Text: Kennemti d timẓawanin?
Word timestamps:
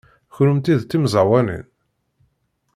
Kennemti 0.35 0.75
d 0.79 0.83
timẓawanin? 0.83 1.65